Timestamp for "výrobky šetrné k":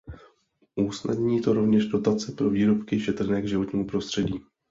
2.49-3.47